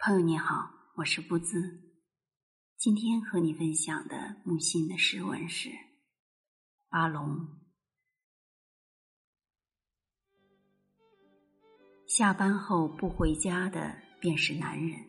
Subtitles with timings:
[0.00, 1.82] 朋友你好，我是不兹。
[2.76, 5.70] 今天和你分享的木心的诗文是
[6.88, 7.36] 《巴龙》。
[12.06, 15.04] 下班后不回家的便是男人。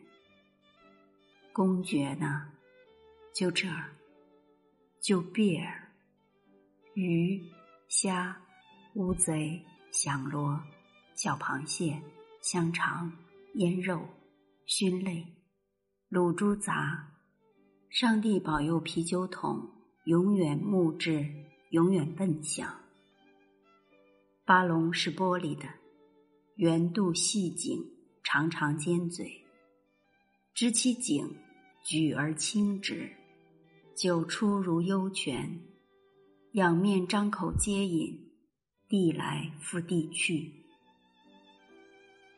[1.52, 2.50] 公爵呢？
[3.32, 3.92] 就这儿，
[5.00, 5.92] 就别儿。
[6.94, 7.40] 鱼、
[7.86, 8.42] 虾、
[8.94, 10.60] 乌贼、响螺、
[11.14, 12.02] 小螃蟹、
[12.42, 13.12] 香肠、
[13.54, 14.04] 腌肉。
[14.72, 15.26] 熏泪，
[16.08, 17.16] 卤猪杂，
[17.88, 19.68] 上帝保佑啤酒桶
[20.04, 21.28] 永远木质，
[21.70, 22.72] 永远笨响。
[24.44, 25.68] 巴龙是玻璃的，
[26.54, 27.84] 圆肚细颈，
[28.22, 29.44] 长长尖嘴，
[30.54, 31.34] 知其颈，
[31.82, 33.10] 举而轻之，
[33.96, 35.62] 酒出如幽泉，
[36.52, 38.30] 仰面张口皆饮，
[38.88, 40.52] 地来复地去。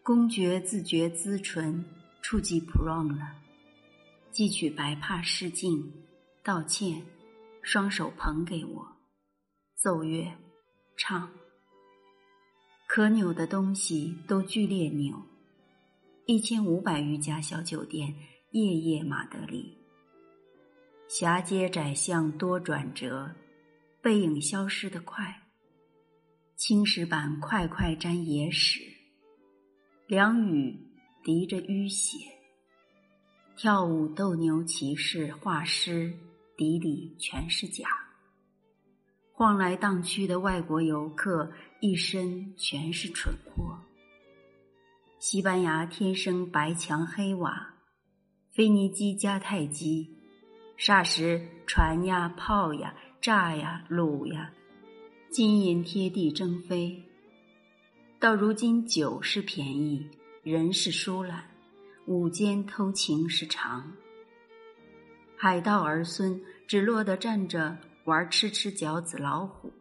[0.03, 1.85] 公爵自觉滋唇。
[2.33, 3.37] 触及 prom 了，
[4.33, 5.93] 汲取白帕试镜，
[6.43, 7.05] 道歉，
[7.61, 8.89] 双手捧给我，
[9.75, 10.33] 奏乐，
[10.97, 11.31] 唱。
[12.87, 15.23] 可扭的东西都剧烈扭，
[16.25, 18.17] 一千五百余家小酒店，
[18.53, 19.77] 夜夜马德里。
[21.09, 23.31] 狭街窄巷多转折，
[24.01, 25.43] 背影消失的快。
[26.57, 28.81] 青石板块块沾野屎，
[30.07, 30.89] 梁雨。
[31.25, 32.19] 滴着淤血，
[33.57, 36.13] 跳舞斗牛骑士画师，
[36.57, 37.87] 底里全是假。
[39.33, 43.79] 晃来荡去的外国游客，一身全是蠢货。
[45.21, 47.75] 西班牙天生白墙黑瓦，
[48.51, 50.11] 腓尼基加太基，
[50.77, 54.53] 霎时船呀炮呀炸呀卤呀，
[55.31, 57.01] 金银贴地争飞。
[58.19, 60.05] 到如今酒是便宜。
[60.43, 61.45] 人是疏懒，
[62.07, 63.93] 午间偷情是常。
[65.37, 69.73] 海盗儿孙只落得站着玩吃吃饺子老虎。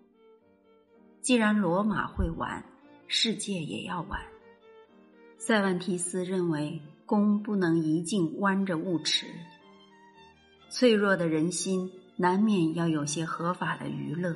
[1.19, 2.63] 既然罗马会玩，
[3.07, 4.21] 世界也要玩。
[5.35, 9.25] 塞万提斯认为弓不能一径弯着误持。
[10.69, 14.35] 脆弱的人心难免要有些合法的娱乐。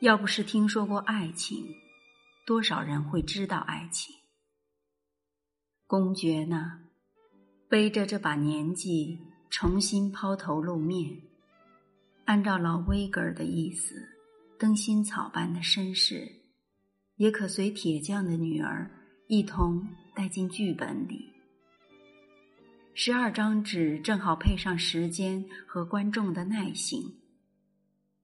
[0.00, 1.74] 要不是听说过爱情，
[2.44, 4.14] 多少人会知道爱情？
[5.94, 6.80] 公爵呢，
[7.68, 9.16] 背着这把年纪，
[9.48, 11.20] 重新抛头露面。
[12.24, 13.94] 按照老威格尔的意思，
[14.58, 16.28] 灯芯草般的身世，
[17.14, 18.90] 也可随铁匠的女儿
[19.28, 21.32] 一同带进剧本里。
[22.92, 27.00] 十二张纸正好配上时间和观众的耐性。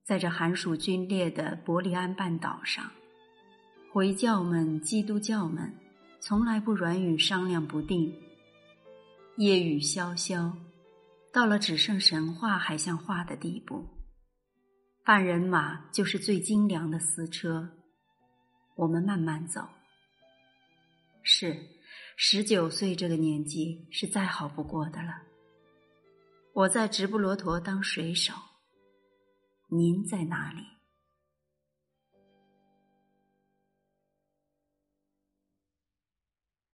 [0.03, 2.91] 在这寒暑皲裂的伯利安半岛上，
[3.93, 5.73] 回教们、基督教们。
[6.23, 8.15] 从来不软语商量不定，
[9.37, 10.53] 夜雨潇潇，
[11.33, 13.89] 到了只剩神话还像话的地步。
[15.03, 17.71] 半人马就是最精良的私车，
[18.75, 19.67] 我们慢慢走。
[21.23, 21.57] 是，
[22.15, 25.23] 十九岁这个年纪是再好不过的了。
[26.53, 28.31] 我在直布罗陀当水手，
[29.69, 30.61] 您在哪里？